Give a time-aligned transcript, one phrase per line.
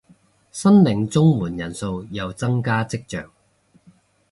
[0.51, 3.29] 申領綜援人數有增加跡象